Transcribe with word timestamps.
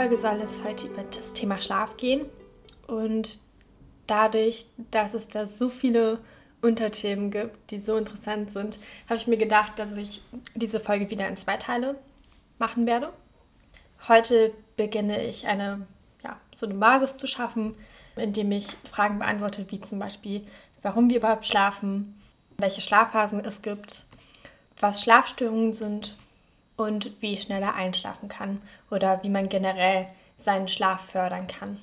Folge 0.00 0.16
soll 0.16 0.40
es 0.40 0.64
heute 0.64 0.86
über 0.86 1.02
das 1.02 1.34
Thema 1.34 1.60
Schlaf 1.60 1.98
gehen 1.98 2.24
und 2.86 3.38
dadurch, 4.06 4.64
dass 4.90 5.12
es 5.12 5.28
da 5.28 5.44
so 5.44 5.68
viele 5.68 6.20
Unterthemen 6.62 7.30
gibt, 7.30 7.70
die 7.70 7.78
so 7.78 7.98
interessant 7.98 8.50
sind, 8.50 8.78
habe 9.10 9.16
ich 9.20 9.26
mir 9.26 9.36
gedacht, 9.36 9.78
dass 9.78 9.94
ich 9.98 10.22
diese 10.54 10.80
Folge 10.80 11.10
wieder 11.10 11.28
in 11.28 11.36
zwei 11.36 11.58
Teile 11.58 11.96
machen 12.58 12.86
werde. 12.86 13.12
Heute 14.08 14.54
beginne 14.78 15.22
ich 15.22 15.46
eine, 15.46 15.86
ja, 16.24 16.40
so 16.56 16.64
eine 16.64 16.76
Basis 16.76 17.18
zu 17.18 17.26
schaffen, 17.26 17.76
indem 18.16 18.52
ich 18.52 18.68
Fragen 18.90 19.18
beantworte, 19.18 19.66
wie 19.68 19.82
zum 19.82 19.98
Beispiel, 19.98 20.46
warum 20.80 21.10
wir 21.10 21.18
überhaupt 21.18 21.44
schlafen, 21.44 22.18
welche 22.56 22.80
Schlafphasen 22.80 23.44
es 23.44 23.60
gibt, 23.60 24.06
was 24.78 25.02
Schlafstörungen 25.02 25.74
sind 25.74 26.16
und 26.80 27.20
wie 27.20 27.34
ich 27.34 27.42
schneller 27.42 27.74
einschlafen 27.74 28.30
kann 28.30 28.62
oder 28.90 29.22
wie 29.22 29.28
man 29.28 29.50
generell 29.50 30.06
seinen 30.38 30.66
Schlaf 30.66 31.10
fördern 31.10 31.46
kann. 31.46 31.78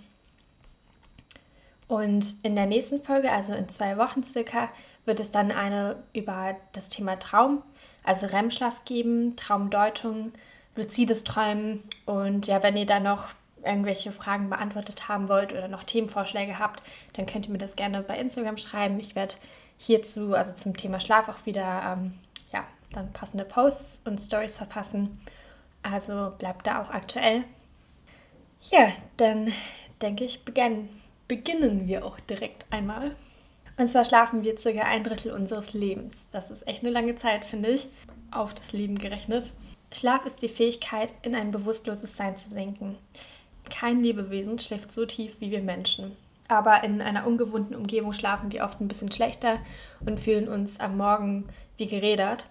Und 1.87 2.43
in 2.43 2.55
der 2.55 2.65
nächsten 2.65 3.03
Folge, 3.03 3.31
also 3.31 3.53
in 3.53 3.69
zwei 3.69 3.97
Wochen 3.97 4.23
circa, 4.23 4.69
wird 5.05 5.19
es 5.19 5.29
dann 5.29 5.51
eine 5.51 6.03
über 6.13 6.55
das 6.73 6.89
Thema 6.89 7.17
Traum, 7.19 7.61
also 8.03 8.25
REM-Schlaf 8.25 8.85
geben, 8.85 9.35
Traumdeutung, 9.35 10.33
luzides 10.75 11.23
Träumen. 11.23 11.83
Und 12.05 12.47
ja, 12.47 12.63
wenn 12.63 12.75
ihr 12.75 12.87
da 12.87 12.99
noch 12.99 13.29
irgendwelche 13.63 14.11
Fragen 14.11 14.49
beantwortet 14.49 15.07
haben 15.07 15.29
wollt 15.29 15.53
oder 15.53 15.67
noch 15.67 15.83
Themenvorschläge 15.83 16.57
habt, 16.57 16.81
dann 17.13 17.27
könnt 17.27 17.45
ihr 17.45 17.51
mir 17.51 17.59
das 17.59 17.75
gerne 17.75 18.01
bei 18.01 18.17
Instagram 18.17 18.57
schreiben. 18.57 18.99
Ich 18.99 19.15
werde 19.15 19.35
hierzu, 19.77 20.33
also 20.33 20.53
zum 20.53 20.75
Thema 20.75 20.99
Schlaf, 20.99 21.29
auch 21.29 21.45
wieder 21.45 21.83
ähm, 21.85 22.13
dann 22.91 23.11
passende 23.13 23.45
Posts 23.45 24.01
und 24.05 24.19
Stories 24.19 24.57
verfassen. 24.57 25.19
Also 25.83 26.33
bleibt 26.37 26.67
da 26.67 26.81
auch 26.81 26.89
aktuell. 26.89 27.43
Ja, 28.71 28.91
dann 29.17 29.51
denke 30.01 30.23
ich, 30.23 30.43
beginnen, 30.43 30.89
beginnen 31.27 31.87
wir 31.87 32.05
auch 32.05 32.19
direkt 32.21 32.65
einmal. 32.71 33.15
Und 33.77 33.87
zwar 33.87 34.05
schlafen 34.05 34.43
wir 34.43 34.57
circa 34.57 34.81
ein 34.81 35.03
Drittel 35.03 35.31
unseres 35.31 35.73
Lebens. 35.73 36.27
Das 36.31 36.49
ist 36.49 36.67
echt 36.67 36.83
eine 36.83 36.91
lange 36.91 37.15
Zeit, 37.15 37.45
finde 37.45 37.69
ich, 37.69 37.87
auf 38.31 38.53
das 38.53 38.73
Leben 38.73 38.97
gerechnet. 38.97 39.53
Schlaf 39.93 40.25
ist 40.25 40.41
die 40.41 40.49
Fähigkeit, 40.49 41.13
in 41.21 41.35
ein 41.35 41.51
bewusstloses 41.51 42.17
Sein 42.17 42.35
zu 42.35 42.49
sinken. 42.49 42.97
Kein 43.69 44.03
Lebewesen 44.03 44.59
schläft 44.59 44.91
so 44.91 45.05
tief 45.05 45.39
wie 45.39 45.51
wir 45.51 45.61
Menschen. 45.61 46.15
Aber 46.47 46.83
in 46.83 47.01
einer 47.01 47.27
ungewohnten 47.27 47.75
Umgebung 47.75 48.13
schlafen 48.13 48.51
wir 48.51 48.63
oft 48.63 48.79
ein 48.79 48.87
bisschen 48.87 49.11
schlechter 49.11 49.59
und 50.05 50.19
fühlen 50.19 50.47
uns 50.47 50.79
am 50.79 50.97
Morgen 50.97 51.47
wie 51.77 51.87
gerädert. 51.87 52.49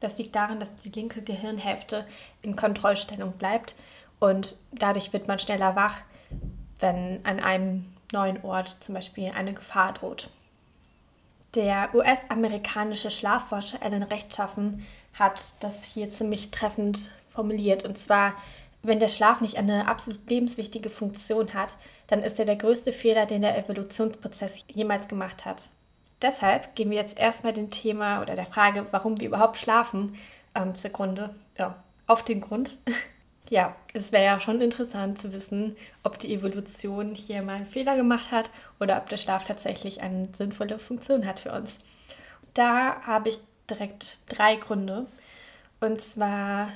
Das 0.00 0.18
liegt 0.18 0.34
daran, 0.34 0.58
dass 0.58 0.74
die 0.76 0.88
linke 0.88 1.22
Gehirnhälfte 1.22 2.06
in 2.42 2.56
Kontrollstellung 2.56 3.32
bleibt 3.32 3.76
und 4.18 4.56
dadurch 4.72 5.12
wird 5.12 5.28
man 5.28 5.38
schneller 5.38 5.76
wach, 5.76 6.00
wenn 6.78 7.20
an 7.24 7.40
einem 7.40 7.86
neuen 8.12 8.42
Ort 8.42 8.76
zum 8.80 8.94
Beispiel 8.94 9.30
eine 9.34 9.52
Gefahr 9.52 9.92
droht. 9.92 10.30
Der 11.54 11.94
US-amerikanische 11.94 13.10
Schlafforscher 13.10 13.82
Alan 13.82 14.04
Rechtschaffen 14.04 14.86
hat 15.18 15.62
das 15.64 15.84
hier 15.84 16.10
ziemlich 16.10 16.50
treffend 16.50 17.10
formuliert. 17.28 17.84
Und 17.84 17.98
zwar, 17.98 18.34
wenn 18.82 19.00
der 19.00 19.08
Schlaf 19.08 19.40
nicht 19.40 19.56
eine 19.56 19.88
absolut 19.88 20.30
lebenswichtige 20.30 20.90
Funktion 20.90 21.52
hat, 21.52 21.76
dann 22.06 22.22
ist 22.22 22.38
er 22.38 22.44
der 22.44 22.56
größte 22.56 22.92
Fehler, 22.92 23.26
den 23.26 23.42
der 23.42 23.58
Evolutionsprozess 23.58 24.64
jemals 24.68 25.08
gemacht 25.08 25.44
hat. 25.44 25.68
Deshalb 26.22 26.74
gehen 26.74 26.90
wir 26.90 26.98
jetzt 26.98 27.18
erstmal 27.18 27.52
dem 27.52 27.70
Thema 27.70 28.20
oder 28.20 28.34
der 28.34 28.46
Frage, 28.46 28.86
warum 28.90 29.20
wir 29.20 29.28
überhaupt 29.28 29.58
schlafen, 29.58 30.16
ähm, 30.54 30.74
zugrunde, 30.74 31.34
ja, 31.58 31.82
auf 32.06 32.24
den 32.24 32.40
Grund. 32.40 32.76
ja, 33.48 33.74
es 33.94 34.12
wäre 34.12 34.24
ja 34.24 34.40
schon 34.40 34.60
interessant 34.60 35.18
zu 35.18 35.32
wissen, 35.32 35.76
ob 36.02 36.18
die 36.18 36.34
Evolution 36.34 37.14
hier 37.14 37.42
mal 37.42 37.56
einen 37.56 37.66
Fehler 37.66 37.96
gemacht 37.96 38.30
hat 38.30 38.50
oder 38.78 38.98
ob 38.98 39.08
der 39.08 39.16
Schlaf 39.16 39.44
tatsächlich 39.46 40.02
eine 40.02 40.28
sinnvolle 40.36 40.78
Funktion 40.78 41.26
hat 41.26 41.40
für 41.40 41.52
uns. 41.52 41.78
Da 42.54 43.00
habe 43.06 43.30
ich 43.30 43.38
direkt 43.68 44.18
drei 44.28 44.56
Gründe. 44.56 45.06
Und 45.80 46.02
zwar 46.02 46.68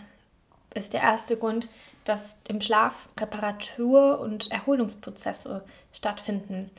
ist 0.75 0.95
der 0.95 1.03
erste 1.03 1.37
Grund, 1.37 1.69
dass 2.05 2.37
im 2.49 2.61
Schlaf 2.61 3.09
Reparatur- 3.19 4.21
und 4.21 4.51
Erholungsprozesse 4.51 5.65
stattfinden 5.93 6.71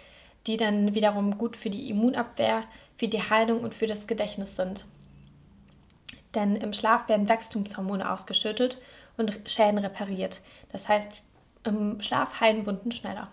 die 0.47 0.57
dann 0.57 0.93
wiederum 0.93 1.37
gut 1.37 1.55
für 1.55 1.69
die 1.69 1.89
Immunabwehr, 1.89 2.63
für 2.97 3.07
die 3.07 3.21
Heilung 3.21 3.61
und 3.61 3.73
für 3.73 3.87
das 3.87 4.07
Gedächtnis 4.07 4.55
sind. 4.55 4.85
Denn 6.33 6.55
im 6.55 6.73
Schlaf 6.73 7.07
werden 7.07 7.29
Wachstumshormone 7.29 8.09
ausgeschüttet 8.11 8.81
und 9.17 9.39
Schäden 9.45 9.77
repariert. 9.77 10.41
Das 10.71 10.89
heißt, 10.89 11.09
im 11.63 12.01
Schlaf 12.01 12.39
heilen 12.39 12.65
Wunden 12.65 12.91
schneller. 12.91 13.29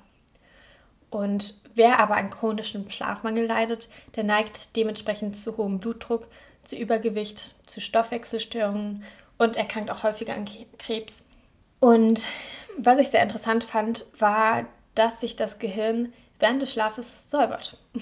Und 1.10 1.60
wer 1.74 1.98
aber 1.98 2.16
an 2.16 2.30
chronischem 2.30 2.90
Schlafmangel 2.90 3.44
leidet, 3.46 3.90
der 4.16 4.24
neigt 4.24 4.76
dementsprechend 4.76 5.36
zu 5.36 5.56
hohem 5.56 5.78
Blutdruck, 5.78 6.26
zu 6.64 6.76
Übergewicht, 6.76 7.54
zu 7.66 7.80
Stoffwechselstörungen 7.80 9.04
und 9.36 9.56
erkrankt 9.56 9.90
auch 9.90 10.04
häufiger 10.04 10.34
an 10.34 10.48
Krebs. 10.78 11.24
Und 11.80 12.24
was 12.78 12.98
ich 12.98 13.08
sehr 13.08 13.22
interessant 13.22 13.64
fand, 13.64 14.06
war, 14.18 14.64
dass 14.94 15.20
sich 15.20 15.36
das 15.36 15.58
Gehirn 15.58 16.12
während 16.42 16.60
des 16.60 16.72
Schlafes 16.72 17.30
säubert. 17.30 17.78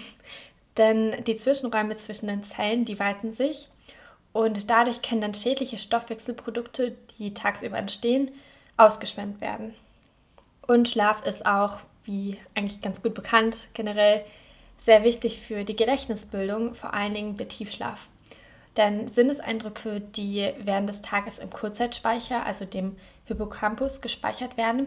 Denn 0.77 1.23
die 1.25 1.37
Zwischenräume 1.37 1.97
zwischen 1.97 2.27
den 2.27 2.43
Zellen, 2.43 2.85
die 2.85 2.99
weiten 2.99 3.33
sich 3.33 3.69
und 4.33 4.71
dadurch 4.71 5.03
können 5.03 5.21
dann 5.21 5.35
schädliche 5.35 5.79
Stoffwechselprodukte, 5.79 6.97
die 7.19 7.35
tagsüber 7.35 7.79
entstehen, 7.79 8.31
ausgeschwemmt 8.77 9.41
werden. 9.41 9.75
Und 10.67 10.89
Schlaf 10.89 11.27
ist 11.27 11.47
auch, 11.47 11.81
wie 12.05 12.39
eigentlich 12.55 12.81
ganz 12.81 13.03
gut 13.03 13.15
bekannt, 13.15 13.69
generell 13.75 14.25
sehr 14.79 15.05
wichtig 15.05 15.41
für 15.41 15.65
die 15.65 15.77
Gedächtnisbildung, 15.77 16.75
vor 16.75 16.95
allen 16.95 17.15
Dingen 17.15 17.37
bei 17.37 17.45
Tiefschlaf. 17.45 18.07
Denn 18.77 19.09
Sinneseindrücke, 19.09 20.01
die 20.01 20.53
während 20.59 20.89
des 20.89 21.03
Tages 21.03 21.39
im 21.39 21.51
Kurzzeitspeicher, 21.51 22.47
also 22.47 22.65
dem 22.65 22.97
Hippocampus, 23.27 24.01
gespeichert 24.01 24.57
werden, 24.57 24.87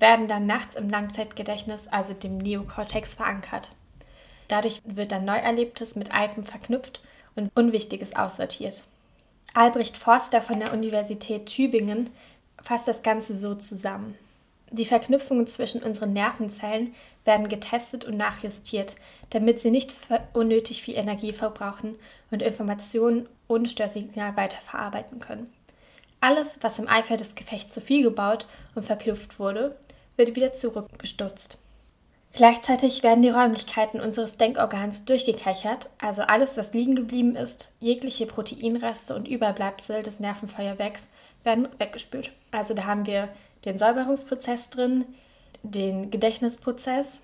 werden 0.00 0.28
dann 0.28 0.46
nachts 0.46 0.74
im 0.74 0.90
Langzeitgedächtnis, 0.90 1.88
also 1.88 2.14
dem 2.14 2.38
Neokortex, 2.38 3.14
verankert. 3.14 3.70
Dadurch 4.48 4.80
wird 4.84 5.12
dann 5.12 5.24
Neuerlebtes 5.24 5.96
mit 5.96 6.12
Altem 6.12 6.44
verknüpft 6.44 7.00
und 7.34 7.50
Unwichtiges 7.54 8.14
aussortiert. 8.14 8.84
Albrecht 9.54 9.96
Forster 9.96 10.40
von 10.40 10.60
der 10.60 10.72
Universität 10.72 11.46
Tübingen 11.46 12.10
fasst 12.62 12.88
das 12.88 13.02
Ganze 13.02 13.36
so 13.36 13.54
zusammen. 13.54 14.16
Die 14.70 14.84
Verknüpfungen 14.84 15.46
zwischen 15.46 15.82
unseren 15.82 16.12
Nervenzellen 16.12 16.94
werden 17.24 17.48
getestet 17.48 18.04
und 18.04 18.16
nachjustiert, 18.16 18.96
damit 19.30 19.60
sie 19.60 19.70
nicht 19.70 19.94
unnötig 20.32 20.82
viel 20.82 20.96
Energie 20.96 21.32
verbrauchen 21.32 21.96
und 22.32 22.42
Informationen 22.42 23.28
ohne 23.46 23.68
Störsignal 23.68 24.36
weiterverarbeiten 24.36 25.20
können. 25.20 25.52
Alles, 26.20 26.58
was 26.62 26.78
im 26.78 26.88
Eifer 26.88 27.16
des 27.16 27.34
Gefechts 27.34 27.74
zu 27.74 27.80
viel 27.80 28.02
gebaut 28.02 28.48
und 28.74 28.84
verknüpft 28.84 29.38
wurde, 29.38 29.76
wird 30.16 30.36
wieder 30.36 30.52
zurückgestutzt. 30.52 31.58
Gleichzeitig 32.32 33.04
werden 33.04 33.22
die 33.22 33.30
Räumlichkeiten 33.30 34.00
unseres 34.00 34.36
Denkorgans 34.36 35.04
durchgekechert, 35.04 35.90
also 36.00 36.22
alles, 36.22 36.56
was 36.56 36.74
liegen 36.74 36.96
geblieben 36.96 37.36
ist, 37.36 37.72
jegliche 37.78 38.26
Proteinreste 38.26 39.14
und 39.14 39.28
Überbleibsel 39.28 40.02
des 40.02 40.18
Nervenfeuerwerks 40.18 41.06
werden 41.44 41.68
weggespült. 41.78 42.32
Also 42.50 42.74
da 42.74 42.86
haben 42.86 43.06
wir 43.06 43.28
den 43.64 43.78
Säuberungsprozess 43.78 44.70
drin, 44.70 45.04
den 45.62 46.10
Gedächtnisprozess 46.10 47.20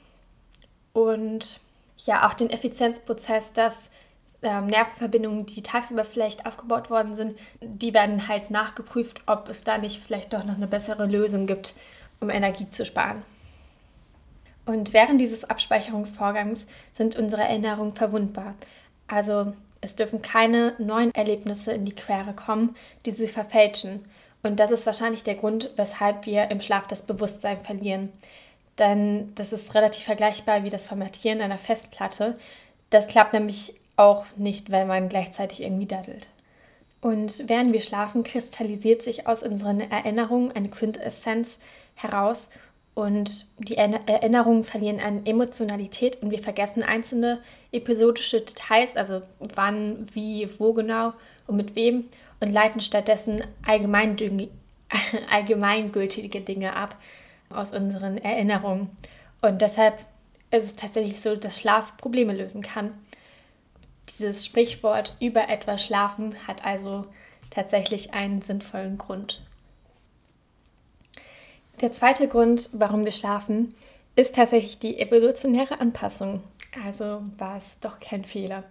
und 0.93 1.61
ja 1.99 2.29
auch 2.29 2.35
den 2.35 2.51
Effizienzprozess, 2.51 3.53
dass 3.53 3.91
ähm, 4.43 4.67
Nervenverbindungen, 4.67 5.45
die 5.45 5.63
tagsüber 5.63 6.05
vielleicht 6.05 6.47
aufgebaut 6.47 6.89
worden 6.89 7.15
sind, 7.15 7.39
die 7.61 7.93
werden 7.93 8.29
halt 8.29 8.51
nachgeprüft, 8.51 9.23
ob 9.27 9.49
es 9.49 9.65
da 9.65 9.77
nicht 9.77 10.03
vielleicht 10.03 10.33
doch 10.33 10.45
noch 10.45 10.55
eine 10.55 10.67
bessere 10.67 11.07
Lösung 11.07 11.47
gibt, 11.47 11.75
um 12.21 12.31
Energie 12.31 12.69
zu 12.71 12.85
sparen. 12.85 13.23
Und 14.67 14.93
während 14.93 15.21
dieses 15.21 15.45
Abspeicherungsvorgangs 15.45 16.67
sind 16.95 17.17
unsere 17.17 17.43
Erinnerungen 17.43 17.93
verwundbar. 17.93 18.55
Also 19.09 19.53
es 19.81 19.97
dürfen 19.97 20.23
keine 20.23 20.75
neuen 20.79 21.15
Erlebnisse 21.15 21.73
in 21.73 21.85
die 21.85 21.95
Quere 21.95 22.35
kommen, 22.35 22.77
die 23.07 23.11
sie 23.11 23.27
verfälschen. 23.27 24.05
Und 24.43 24.61
das 24.61 24.71
ist 24.71 24.87
wahrscheinlich 24.87 25.25
der 25.25 25.35
Grund, 25.35 25.71
weshalb 25.77 26.27
wir 26.27 26.51
im 26.51 26.61
Schlaf 26.61 26.87
das 26.87 27.03
Bewusstsein 27.03 27.59
verlieren. 27.59 28.11
Denn 28.79 29.35
das 29.35 29.53
ist 29.53 29.75
relativ 29.75 30.05
vergleichbar 30.05 30.65
wie 30.65 30.71
das 30.71 30.89
Formatieren 30.89 31.41
einer 31.41 31.59
Festplatte. 31.59 32.39
Das 32.91 33.07
klappt 33.07 33.33
nämlich 33.33 33.75
auch 33.97 34.25
nicht, 34.37 34.71
weil 34.71 34.87
man 34.87 35.09
gleichzeitig 35.09 35.63
irgendwie 35.63 35.87
daddelt. 35.87 36.29
Und 37.01 37.49
während 37.49 37.73
wir 37.73 37.81
schlafen, 37.81 38.25
kristallisiert 38.25 39.03
sich 39.03 39.27
aus 39.27 39.43
unseren 39.43 39.81
Erinnerungen 39.81 40.53
eine 40.53 40.69
Quintessenz 40.69 41.59
heraus 42.03 42.51
und 42.95 43.47
die 43.59 43.77
Erinnerungen 43.77 44.65
verlieren 44.65 45.01
an 45.01 45.25
Emotionalität 45.25 46.23
und 46.23 46.31
wir 46.31 46.41
vergessen 46.41 46.83
einzelne 46.83 47.41
episodische 47.73 48.41
Details, 48.41 48.97
also 48.97 49.23
wann, 49.55 50.07
wie, 50.13 50.49
wo 50.59 50.73
genau 50.73 51.15
und 51.47 51.57
mit 51.57 51.75
wem 51.77 52.07
und 52.41 52.53
leiten 52.53 52.81
stattdessen 52.81 53.43
allgemeingültige 55.31 56.41
Dinge 56.41 56.75
ab 56.77 56.97
aus 57.49 57.73
unseren 57.73 58.19
Erinnerungen. 58.19 58.91
Und 59.41 59.63
deshalb 59.63 59.99
ist 60.51 60.65
es 60.65 60.75
tatsächlich 60.75 61.21
so, 61.21 61.37
dass 61.37 61.61
Schlaf 61.61 61.97
Probleme 61.97 62.33
lösen 62.35 62.63
kann. 62.63 62.93
Dieses 64.09 64.45
Sprichwort 64.45 65.17
über 65.21 65.49
etwas 65.49 65.85
schlafen 65.85 66.35
hat 66.47 66.67
also 66.67 67.07
tatsächlich 67.51 68.13
einen 68.15 68.43
sinnvollen 68.43 68.99
Grund. 68.99 69.41
Der 71.81 71.93
zweite 71.93 72.29
Grund, 72.29 72.69
warum 72.73 73.07
wir 73.07 73.13
schlafen, 73.13 73.75
ist 74.15 74.35
tatsächlich 74.35 74.79
die 74.79 74.99
evolutionäre 74.99 75.81
Anpassung. 75.81 76.43
Also 76.85 77.23
war 77.39 77.57
es 77.57 77.81
doch 77.81 78.01
kein 78.01 78.25
Fehler. 78.25 78.65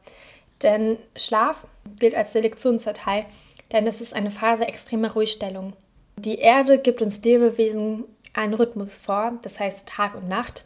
Denn 0.61 0.97
Schlaf 1.15 1.65
gilt 1.99 2.13
als 2.13 2.33
Selektionsdatei, 2.33 3.25
denn 3.71 3.87
es 3.87 3.99
ist 3.99 4.13
eine 4.13 4.29
Phase 4.29 4.67
extremer 4.67 5.13
Ruhigstellung. 5.13 5.73
Die 6.17 6.37
Erde 6.37 6.77
gibt 6.77 7.01
uns 7.01 7.23
Lebewesen 7.23 8.03
einen 8.33 8.53
Rhythmus 8.53 8.95
vor, 8.97 9.39
das 9.41 9.59
heißt 9.59 9.87
Tag 9.87 10.13
und 10.15 10.27
Nacht. 10.27 10.65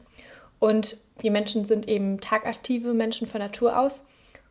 Und 0.60 0.98
wir 1.19 1.31
Menschen 1.31 1.63
sind 1.63 1.88
eben 1.88 2.19
tagaktive 2.19 2.94
Menschen 2.94 3.28
von 3.28 3.39
Natur 3.39 3.80
aus 3.80 4.06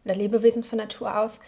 oder 0.04 0.14
Lebewesen 0.14 0.64
von 0.64 0.78
Natur 0.78 1.18
aus. 1.18 1.40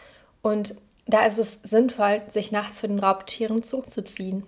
Und 0.42 0.76
da 1.06 1.24
ist 1.24 1.38
es 1.38 1.60
sinnvoll, 1.62 2.22
sich 2.28 2.52
nachts 2.52 2.80
für 2.80 2.88
den 2.88 2.98
Raubtieren 2.98 3.62
zurückzuziehen. 3.62 4.44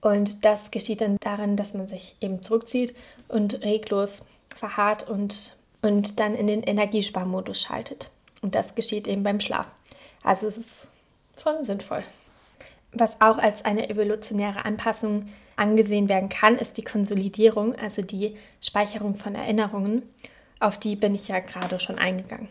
Und 0.00 0.44
das 0.44 0.70
geschieht 0.70 1.00
dann 1.00 1.16
darin, 1.20 1.56
dass 1.56 1.74
man 1.74 1.88
sich 1.88 2.16
eben 2.20 2.42
zurückzieht 2.42 2.94
und 3.28 3.62
reglos 3.62 4.24
verharrt 4.54 5.08
und, 5.08 5.56
und 5.82 6.18
dann 6.20 6.34
in 6.34 6.46
den 6.46 6.62
Energiesparmodus 6.62 7.60
schaltet. 7.60 8.10
Und 8.42 8.54
das 8.54 8.74
geschieht 8.74 9.06
eben 9.06 9.22
beim 9.22 9.40
Schlaf. 9.40 9.66
Also 10.22 10.46
es 10.46 10.56
ist 10.56 10.86
schon 11.42 11.64
sinnvoll. 11.64 12.02
Was 12.92 13.20
auch 13.20 13.38
als 13.38 13.64
eine 13.64 13.88
evolutionäre 13.88 14.64
Anpassung 14.64 15.28
angesehen 15.56 16.08
werden 16.08 16.28
kann, 16.28 16.56
ist 16.56 16.76
die 16.76 16.82
Konsolidierung, 16.82 17.74
also 17.76 18.02
die 18.02 18.36
Speicherung 18.60 19.16
von 19.16 19.34
Erinnerungen. 19.34 20.02
Auf 20.58 20.78
die 20.78 20.96
bin 20.96 21.14
ich 21.14 21.28
ja 21.28 21.38
gerade 21.38 21.78
schon 21.78 21.98
eingegangen. 21.98 22.48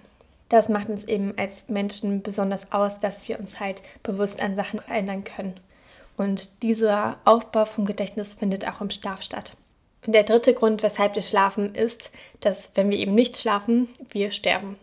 Das 0.48 0.70
macht 0.70 0.90
uns 0.90 1.04
eben 1.04 1.34
als 1.38 1.70
Menschen 1.70 2.24
besonders 2.24 2.72
aus, 2.72 3.00
dass 3.00 3.28
wir 3.28 3.40
uns 3.40 3.60
halt 3.60 3.84
bewusst 4.02 4.42
an 4.42 4.56
Sachen 4.56 4.80
erinnern 4.88 5.24
können. 5.24 5.60
Und 6.20 6.64
dieser 6.64 7.16
Aufbau 7.24 7.64
vom 7.64 7.86
Gedächtnis 7.86 8.34
findet 8.34 8.68
auch 8.68 8.82
im 8.82 8.90
Schlaf 8.90 9.22
statt. 9.22 9.56
Und 10.06 10.12
der 10.12 10.24
dritte 10.24 10.54
Grund, 10.54 10.84
weshalb 10.84 11.16
wir 11.16 11.22
schlafen, 11.22 11.74
ist, 11.74 12.12
dass 12.42 12.72
wenn 12.76 12.90
wir 12.90 12.98
eben 12.98 13.16
nicht 13.16 13.38
schlafen, 13.38 13.88
wir 14.10 14.32
sterben. 14.32 14.78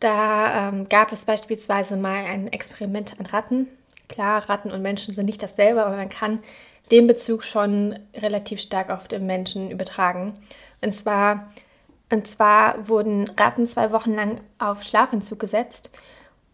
Da 0.00 0.68
ähm, 0.70 0.88
gab 0.88 1.12
es 1.12 1.26
beispielsweise 1.26 1.98
mal 1.98 2.24
ein 2.24 2.50
Experiment 2.50 3.20
an 3.20 3.26
Ratten. 3.26 3.68
Klar, 4.08 4.48
Ratten 4.48 4.70
und 4.70 4.80
Menschen 4.80 5.12
sind 5.12 5.26
nicht 5.26 5.42
dasselbe, 5.42 5.84
aber 5.84 5.94
man 5.94 6.08
kann 6.08 6.40
den 6.90 7.06
Bezug 7.06 7.44
schon 7.44 7.98
relativ 8.14 8.62
stark 8.62 8.88
auf 8.88 9.08
den 9.08 9.26
Menschen 9.26 9.70
übertragen. 9.70 10.32
Und 10.80 10.94
zwar, 10.94 11.52
und 12.10 12.26
zwar 12.26 12.88
wurden 12.88 13.28
Ratten 13.28 13.66
zwei 13.66 13.92
Wochen 13.92 14.14
lang 14.14 14.40
auf 14.58 14.84
Schlafentzug 14.84 15.38
gesetzt 15.38 15.90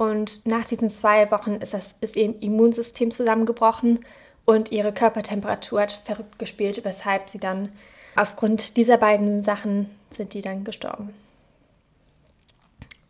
und 0.03 0.45
nach 0.47 0.65
diesen 0.65 0.91
zwei 0.91 1.31
Wochen 1.31 1.53
ist, 1.53 1.75
das, 1.75 1.95
ist 2.01 2.17
ihr 2.17 2.35
Immunsystem 2.43 3.13
zusammengebrochen 3.13 4.05
und 4.45 4.73
ihre 4.73 4.93
Körpertemperatur 4.93 5.83
hat 5.83 5.93
verrückt 5.93 6.41
gespielt, 6.41 6.85
weshalb 6.85 7.31
sie 7.31 7.39
dann 7.39 7.69
aufgrund 8.17 8.77
dieser 8.77 8.97
beiden 8.97 9.45
Sachen 9.45 9.89
sind 10.11 10.35
die 10.35 10.41
dann 10.41 10.65
gestorben. 10.65 11.15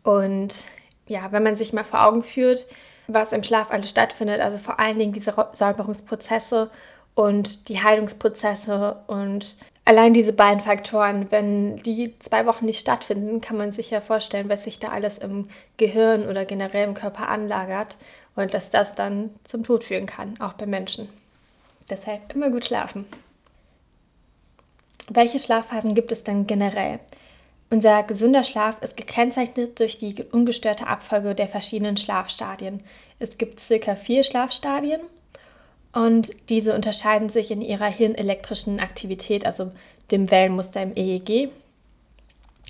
Und 0.03 0.67
ja, 1.07 1.31
wenn 1.31 1.41
man 1.41 1.55
sich 1.55 1.73
mal 1.73 1.83
vor 1.83 2.05
Augen 2.05 2.21
führt, 2.21 2.67
was 3.07 3.33
im 3.33 3.41
Schlaf 3.41 3.71
alles 3.71 3.89
stattfindet, 3.89 4.39
also 4.39 4.59
vor 4.59 4.79
allen 4.79 4.99
Dingen 4.99 5.13
diese 5.13 5.33
Säuberungsprozesse 5.51 6.69
und 7.15 7.69
die 7.69 7.81
Heilungsprozesse 7.81 8.97
und 9.07 9.57
allein 9.85 10.13
diese 10.13 10.33
beiden 10.33 10.61
Faktoren, 10.61 11.27
wenn 11.29 11.77
die 11.77 12.17
zwei 12.19 12.45
Wochen 12.45 12.65
nicht 12.65 12.79
stattfinden, 12.79 13.41
kann 13.41 13.57
man 13.57 13.71
sich 13.71 13.91
ja 13.91 14.01
vorstellen, 14.01 14.49
was 14.49 14.63
sich 14.63 14.79
da 14.79 14.89
alles 14.89 15.17
im 15.17 15.49
Gehirn 15.77 16.27
oder 16.27 16.45
generell 16.45 16.87
im 16.87 16.93
Körper 16.93 17.27
anlagert 17.27 17.97
und 18.35 18.53
dass 18.53 18.69
das 18.69 18.95
dann 18.95 19.29
zum 19.43 19.63
Tod 19.63 19.83
führen 19.83 20.05
kann, 20.05 20.39
auch 20.39 20.53
bei 20.53 20.65
Menschen. 20.65 21.09
Deshalb 21.89 22.33
immer 22.33 22.49
gut 22.49 22.65
schlafen. 22.65 23.05
Welche 25.09 25.37
Schlafphasen 25.37 25.95
gibt 25.95 26.11
es 26.11 26.23
denn 26.23 26.47
generell? 26.47 26.99
Unser 27.69 28.03
gesunder 28.03 28.43
Schlaf 28.43 28.81
ist 28.81 28.95
gekennzeichnet 28.95 29.79
durch 29.79 29.97
die 29.97 30.15
ungestörte 30.31 30.87
Abfolge 30.87 31.35
der 31.35 31.47
verschiedenen 31.47 31.97
Schlafstadien. 31.97 32.81
Es 33.19 33.37
gibt 33.37 33.59
circa 33.59 33.95
vier 33.95 34.23
Schlafstadien 34.23 35.01
und 35.93 36.31
diese 36.49 36.73
unterscheiden 36.73 37.29
sich 37.29 37.51
in 37.51 37.61
ihrer 37.61 37.87
hirnelektrischen 37.87 38.79
Aktivität, 38.79 39.45
also 39.45 39.71
dem 40.11 40.29
Wellenmuster 40.31 40.81
im 40.81 40.95
EEG. 40.95 41.49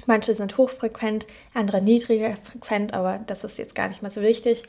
Manche 0.05 0.35
sind 0.35 0.57
hochfrequent, 0.57 1.27
andere 1.53 1.81
niedriger 1.81 2.35
frequent, 2.35 2.93
aber 2.93 3.19
das 3.25 3.43
ist 3.43 3.57
jetzt 3.57 3.75
gar 3.75 3.87
nicht 3.87 4.01
mal 4.01 4.11
so 4.11 4.21
wichtig. 4.21 4.63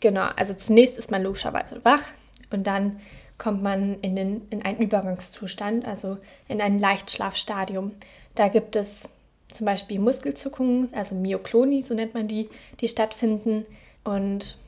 Genau, 0.00 0.28
also 0.36 0.54
zunächst 0.54 0.98
ist 0.98 1.10
man 1.10 1.22
logischerweise 1.22 1.84
wach 1.84 2.02
und 2.50 2.66
dann 2.66 3.00
kommt 3.36 3.62
man 3.62 4.00
in, 4.00 4.16
den, 4.16 4.42
in 4.50 4.64
einen 4.64 4.80
Übergangszustand, 4.80 5.86
also 5.86 6.18
in 6.48 6.60
ein 6.60 6.80
Leichtschlafstadium. 6.80 7.92
Da 8.34 8.48
gibt 8.48 8.74
es 8.74 9.08
zum 9.52 9.64
Beispiel 9.64 10.00
Muskelzuckungen, 10.00 10.88
also 10.92 11.14
Myokloni, 11.14 11.82
so 11.82 11.94
nennt 11.94 12.14
man 12.14 12.26
die, 12.26 12.48
die 12.80 12.88
stattfinden. 12.88 13.64
Und 14.02 14.58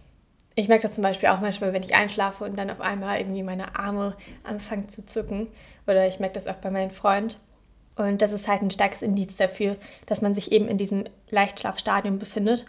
ich 0.55 0.69
merke 0.69 0.83
das 0.83 0.95
zum 0.95 1.03
Beispiel 1.03 1.29
auch 1.29 1.41
manchmal, 1.41 1.73
wenn 1.73 1.83
ich 1.83 1.95
einschlafe 1.95 2.45
und 2.45 2.59
dann 2.59 2.71
auf 2.71 2.81
einmal 2.81 3.19
irgendwie 3.19 3.43
meine 3.43 3.79
Arme 3.79 4.17
anfangen 4.45 4.89
zu 4.89 5.05
zucken. 5.07 5.47
Oder 5.87 6.07
ich 6.07 6.21
merke 6.21 6.35
das 6.35 6.47
auch 6.47 6.57
bei 6.57 6.71
meinem 6.71 6.91
Freund. 6.91 7.39
Und 7.97 8.23
das 8.23 8.33
ist 8.33 8.49
halt 8.49 8.63
ein 8.63 8.71
starkes 8.71 9.03
Indiz 9.03 9.37
dafür, 9.37 9.77
dass 10.07 10.23
man 10.23 10.35
sich 10.35 10.53
eben 10.53 10.69
in 10.69 10.79
diesem 10.79 11.05
Leichtschlafstadium 11.31 12.19
befindet. 12.19 12.65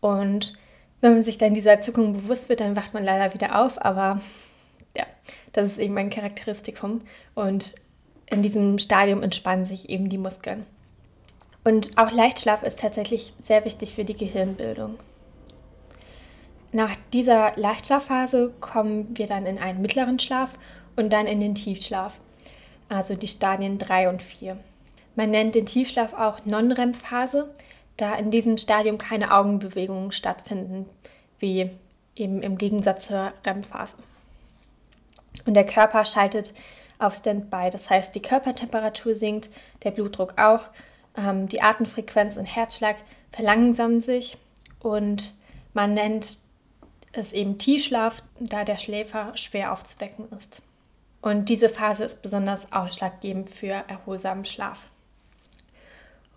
Und 0.00 0.54
wenn 1.00 1.14
man 1.14 1.24
sich 1.24 1.38
dann 1.38 1.54
dieser 1.54 1.80
Zuckung 1.80 2.14
bewusst 2.14 2.48
wird, 2.48 2.60
dann 2.60 2.76
wacht 2.76 2.94
man 2.94 3.04
leider 3.04 3.32
wieder 3.34 3.60
auf. 3.60 3.82
Aber 3.84 4.20
ja, 4.96 5.04
das 5.52 5.66
ist 5.66 5.78
eben 5.78 5.96
ein 5.98 6.10
Charakteristikum. 6.10 7.02
Und 7.34 7.74
in 8.26 8.42
diesem 8.42 8.78
Stadium 8.78 9.22
entspannen 9.22 9.64
sich 9.64 9.88
eben 9.88 10.08
die 10.08 10.18
Muskeln. 10.18 10.66
Und 11.64 11.96
auch 11.96 12.10
Leichtschlaf 12.10 12.62
ist 12.62 12.80
tatsächlich 12.80 13.32
sehr 13.42 13.64
wichtig 13.64 13.94
für 13.94 14.04
die 14.04 14.16
Gehirnbildung. 14.16 14.98
Nach 16.72 16.96
dieser 17.12 17.52
Leichtschlafphase 17.56 18.54
kommen 18.60 19.16
wir 19.16 19.26
dann 19.26 19.44
in 19.44 19.58
einen 19.58 19.82
mittleren 19.82 20.18
Schlaf 20.18 20.54
und 20.96 21.12
dann 21.12 21.26
in 21.26 21.38
den 21.38 21.54
Tiefschlaf, 21.54 22.18
also 22.88 23.14
die 23.14 23.28
Stadien 23.28 23.76
3 23.76 24.08
und 24.08 24.22
4. 24.22 24.56
Man 25.14 25.30
nennt 25.30 25.54
den 25.54 25.66
Tiefschlaf 25.66 26.14
auch 26.14 26.44
Non-REM-Phase, 26.46 27.54
da 27.98 28.14
in 28.14 28.30
diesem 28.30 28.56
Stadium 28.56 28.96
keine 28.96 29.32
Augenbewegungen 29.32 30.12
stattfinden, 30.12 30.86
wie 31.38 31.70
eben 32.16 32.42
im 32.42 32.56
Gegensatz 32.56 33.06
zur 33.08 33.34
REM-Phase. 33.46 33.96
Und 35.44 35.52
der 35.52 35.66
Körper 35.66 36.06
schaltet 36.06 36.54
auf 36.98 37.14
Standby, 37.14 37.68
das 37.70 37.90
heißt, 37.90 38.14
die 38.14 38.22
Körpertemperatur 38.22 39.14
sinkt, 39.14 39.50
der 39.82 39.90
Blutdruck 39.90 40.38
auch, 40.38 40.68
ähm, 41.18 41.48
die 41.48 41.60
Atemfrequenz 41.60 42.38
und 42.38 42.46
Herzschlag 42.46 42.96
verlangsamen 43.30 44.00
sich 44.00 44.38
und 44.80 45.34
man 45.74 45.94
nennt 45.94 46.38
es 47.12 47.32
eben 47.32 47.58
Tiefschlaf, 47.58 48.22
da 48.40 48.64
der 48.64 48.78
Schläfer 48.78 49.36
schwer 49.36 49.72
aufzuwecken 49.72 50.26
ist. 50.36 50.62
Und 51.20 51.48
diese 51.48 51.68
Phase 51.68 52.04
ist 52.04 52.22
besonders 52.22 52.72
ausschlaggebend 52.72 53.48
für 53.48 53.84
erholsamen 53.86 54.44
Schlaf. 54.44 54.86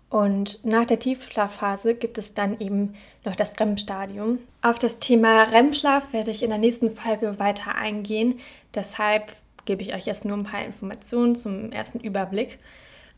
Und 0.08 0.64
nach 0.64 0.86
der 0.86 1.00
Tiefschlafphase 1.00 1.94
gibt 1.94 2.16
es 2.18 2.32
dann 2.34 2.60
eben 2.60 2.94
noch 3.24 3.34
das 3.34 3.58
REM-Stadium. 3.58 4.38
Auf 4.62 4.78
das 4.78 4.98
Thema 4.98 5.44
REM-Schlaf 5.44 6.12
werde 6.12 6.30
ich 6.30 6.44
in 6.44 6.50
der 6.50 6.58
nächsten 6.58 6.94
Folge 6.94 7.40
weiter 7.40 7.74
eingehen. 7.74 8.38
Deshalb 8.74 9.34
gebe 9.64 9.82
ich 9.82 9.94
euch 9.94 10.06
jetzt 10.06 10.24
nur 10.24 10.36
ein 10.36 10.44
paar 10.44 10.64
Informationen 10.64 11.34
zum 11.34 11.72
ersten 11.72 11.98
Überblick. 11.98 12.60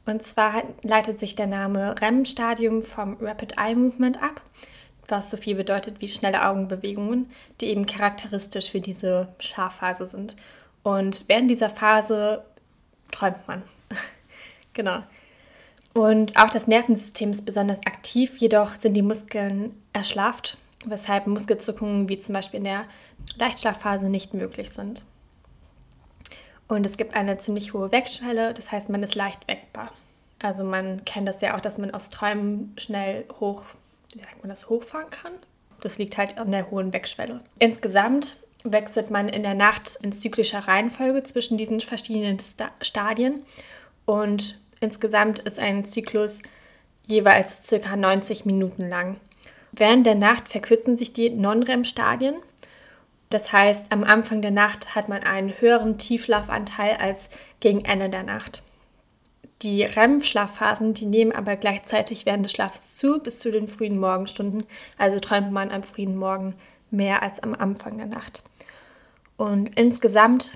Und 0.07 0.23
zwar 0.23 0.63
leitet 0.83 1.21
sich 1.21 1.37
der 1.37 1.47
Name 1.47 2.01
REM-Stadium 2.01 2.81
vom 2.81 3.19
Rapid 3.21 3.59
Eye 3.59 3.75
Movement 3.75 4.23
ab 4.23 4.41
was 5.09 5.31
so 5.31 5.37
viel 5.37 5.55
bedeutet 5.57 6.01
wie 6.01 6.09
schnelle 6.09 6.47
Augenbewegungen, 6.47 7.31
die 7.61 7.67
eben 7.67 7.87
charakteristisch 7.87 8.71
für 8.71 8.81
diese 8.81 9.29
Schlafphase 9.39 10.07
sind. 10.07 10.37
Und 10.83 11.25
während 11.29 11.51
dieser 11.51 11.71
Phase 11.71 12.45
träumt 13.11 13.47
man. 13.49 13.63
genau. 14.75 15.03
Und 15.95 16.37
auch 16.37 16.51
das 16.51 16.67
Nervensystem 16.67 17.31
ist 17.31 17.45
besonders 17.45 17.85
aktiv, 17.87 18.37
jedoch 18.39 18.77
sind 18.77 18.95
die 18.95 19.03
Muskeln 19.03 19.75
erschlafft, 19.93 20.59
weshalb 20.85 21.27
Muskelzuckungen 21.27 22.09
wie 22.09 22.19
zum 22.21 22.35
Beispiel 22.35 22.59
in 22.59 22.65
der 22.65 22.85
Leichtschlafphase 23.37 24.09
nicht 24.09 24.35
möglich 24.35 24.71
sind. 24.71 25.05
Und 26.69 26.87
es 26.87 26.99
gibt 26.99 27.15
eine 27.15 27.39
ziemlich 27.39 27.73
hohe 27.73 27.91
Wegschwelle, 27.91 28.53
das 28.53 28.71
heißt, 28.71 28.91
man 28.91 29.03
ist 29.03 29.15
leicht 29.15 29.49
weckbar. 29.49 29.91
Also 30.39 30.63
man 30.63 31.05
kennt 31.05 31.27
das 31.27 31.41
ja 31.41 31.57
auch, 31.57 31.61
dass 31.61 31.79
man 31.79 31.93
aus 31.93 32.11
Träumen 32.11 32.75
schnell 32.77 33.25
hoch, 33.41 33.65
wie 34.13 34.19
sagt 34.19 34.43
man 34.43 34.49
das, 34.49 34.69
hochfahren 34.69 35.11
kann. 35.11 35.33
Das 35.81 35.99
liegt 35.99 36.17
halt 36.17 36.39
an 36.39 36.51
der 36.51 36.71
hohen 36.71 36.93
Wegschwelle. 36.93 37.41
Insgesamt 37.59 38.37
wechselt 38.65 39.11
man 39.11 39.29
in 39.29 39.43
der 39.43 39.55
Nacht 39.55 39.99
in 40.03 40.13
zyklischer 40.13 40.61
Reihenfolge 40.61 41.23
zwischen 41.23 41.57
diesen 41.59 41.81
verschiedenen 41.81 42.39
Stadien. 42.83 43.45
Und 44.05 44.59
insgesamt 44.81 45.39
ist 45.41 45.59
ein 45.59 45.85
Zyklus 45.85 46.41
jeweils 47.05 47.67
circa 47.67 47.97
90 47.97 48.45
Minuten 48.45 48.89
lang. 48.89 49.19
Während 49.73 50.07
der 50.07 50.15
Nacht 50.15 50.49
verkürzen 50.49 50.97
sich 50.97 51.13
die 51.13 51.31
Non-REM-Stadien. 51.31 52.37
Das 53.31 53.53
heißt, 53.53 53.93
am 53.93 54.05
Anfang 54.05 54.43
der 54.43 54.51
Nacht 54.51 54.95
hat 54.95 55.09
man 55.09 55.23
einen 55.23 55.61
höheren 55.61 55.99
Tiefschlafanteil 55.99 56.97
als 56.97 57.29
gegen 57.61 57.85
Ende 57.85 58.09
der 58.09 58.23
Nacht. 58.23 58.63
Die 59.63 59.83
REM-Schlafphasen, 59.83 60.95
die 60.95 61.07
nehmen 61.07 61.33
aber 61.33 61.57
gleichzeitig 61.57 62.27
während 62.27 62.45
des 62.45 62.53
Schlafs 62.53 62.97
zu 62.97 63.19
bis 63.21 63.41
zu 63.41 63.51
den 63.51 63.67
frühen 63.67 63.99
Morgenstunden. 63.99 64.65
Also 64.97 65.19
träumt 65.19 65.51
man 65.51 65.71
am 65.71 65.83
frühen 65.83 66.17
Morgen 66.17 66.55
mehr 66.91 67.23
als 67.23 67.43
am 67.43 67.55
Anfang 67.55 67.99
der 67.99 68.07
Nacht. 68.07 68.45
Und 69.37 69.77
insgesamt 69.77 70.53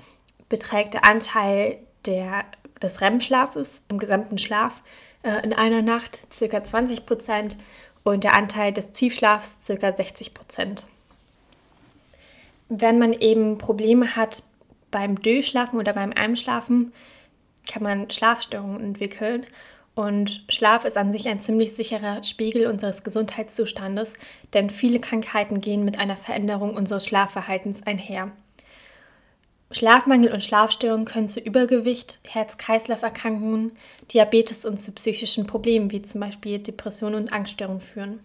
beträgt 0.47 0.93
der 0.93 1.05
Anteil 1.05 1.79
der, 2.05 2.45
des 2.81 3.01
REM-Schlafes 3.01 3.81
im 3.89 3.99
gesamten 3.99 4.37
Schlaf 4.37 4.81
äh, 5.23 5.43
in 5.43 5.53
einer 5.53 5.81
Nacht 5.81 6.23
ca. 6.37 6.63
20 6.63 7.05
Prozent 7.05 7.57
und 8.03 8.23
der 8.23 8.35
Anteil 8.35 8.71
des 8.71 8.91
Tiefschlafs 8.91 9.57
ca. 9.65 9.93
60 9.93 10.33
Prozent. 10.33 10.85
Wenn 12.69 12.99
man 12.99 13.13
eben 13.13 13.57
Probleme 13.57 14.15
hat 14.15 14.43
beim 14.91 15.19
Durchschlafen 15.19 15.79
oder 15.79 15.93
beim 15.93 16.13
Einschlafen, 16.13 16.93
kann 17.67 17.83
man 17.83 18.09
Schlafstörungen 18.09 18.83
entwickeln. 18.83 19.45
Und 19.95 20.43
Schlaf 20.49 20.85
ist 20.85 20.97
an 20.97 21.11
sich 21.11 21.27
ein 21.27 21.39
ziemlich 21.39 21.73
sicherer 21.73 22.23
Spiegel 22.23 22.65
unseres 22.65 23.03
Gesundheitszustandes, 23.03 24.13
denn 24.53 24.69
viele 24.69 24.99
Krankheiten 24.99 25.61
gehen 25.61 25.85
mit 25.85 25.99
einer 25.99 26.17
Veränderung 26.17 26.75
unseres 26.75 27.05
Schlafverhaltens 27.05 27.85
einher. 27.85 28.31
Schlafmangel 29.71 30.31
und 30.31 30.43
Schlafstörungen 30.43 31.05
können 31.05 31.27
zu 31.27 31.39
Übergewicht, 31.39 32.19
Herz-Kreislauf-Erkrankungen, 32.27 33.71
Diabetes 34.11 34.65
und 34.65 34.77
zu 34.79 34.91
psychischen 34.91 35.47
Problemen 35.47 35.91
wie 35.91 36.01
zum 36.01 36.21
Beispiel 36.21 36.59
Depressionen 36.59 37.23
und 37.23 37.33
Angststörungen 37.33 37.81
führen. 37.81 38.19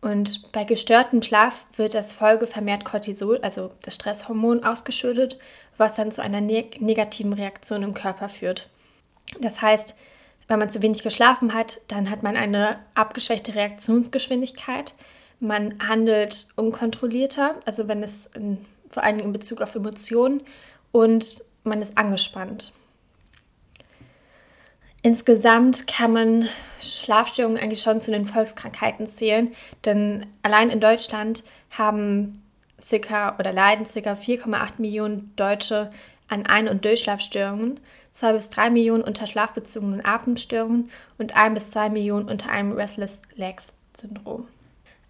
Und 0.00 0.50
bei 0.52 0.64
gestörtem 0.64 1.20
Schlaf 1.20 1.66
wird 1.76 1.94
als 1.94 2.14
Folge 2.14 2.46
vermehrt 2.46 2.84
Cortisol, 2.84 3.38
also 3.42 3.72
das 3.82 3.96
Stresshormon, 3.96 4.64
ausgeschüttet, 4.64 5.38
was 5.80 5.96
dann 5.96 6.12
zu 6.12 6.22
einer 6.22 6.40
neg 6.40 6.80
negativen 6.80 7.32
Reaktion 7.32 7.82
im 7.82 7.94
Körper 7.94 8.28
führt. 8.28 8.68
Das 9.40 9.62
heißt, 9.62 9.96
wenn 10.46 10.58
man 10.58 10.70
zu 10.70 10.82
wenig 10.82 11.02
geschlafen 11.02 11.54
hat, 11.54 11.80
dann 11.88 12.10
hat 12.10 12.22
man 12.22 12.36
eine 12.36 12.80
abgeschwächte 12.94 13.54
Reaktionsgeschwindigkeit. 13.54 14.94
Man 15.38 15.76
handelt 15.88 16.48
unkontrollierter, 16.56 17.54
also 17.64 17.88
wenn 17.88 18.02
es 18.02 18.26
in, 18.34 18.58
vor 18.90 19.04
allem 19.04 19.20
in 19.20 19.32
Bezug 19.32 19.62
auf 19.62 19.74
Emotionen 19.74 20.42
und 20.92 21.44
man 21.64 21.80
ist 21.80 21.96
angespannt. 21.96 22.72
Insgesamt 25.02 25.86
kann 25.86 26.12
man 26.12 26.48
Schlafstörungen 26.82 27.56
eigentlich 27.56 27.80
schon 27.80 28.02
zu 28.02 28.10
den 28.10 28.26
Volkskrankheiten 28.26 29.06
zählen, 29.06 29.54
denn 29.86 30.26
allein 30.42 30.68
in 30.68 30.80
Deutschland 30.80 31.42
haben 31.70 32.42
circa 32.82 33.36
oder 33.38 33.52
leiden 33.52 33.84
ca. 33.84 34.12
4,8 34.12 34.74
Millionen 34.78 35.32
Deutsche 35.36 35.90
an 36.28 36.46
Ein- 36.46 36.68
und 36.68 36.84
Durchschlafstörungen, 36.84 37.80
2 38.12 38.32
bis 38.32 38.50
3 38.50 38.70
Millionen 38.70 39.02
unter 39.02 39.26
schlafbezogenen 39.26 40.04
Atemstörungen 40.04 40.90
und 41.18 41.36
1 41.36 41.54
bis 41.54 41.70
2 41.70 41.90
Millionen 41.90 42.28
unter 42.28 42.50
einem 42.50 42.72
Restless 42.72 43.20
Legs 43.34 43.74
Syndrom. 43.96 44.46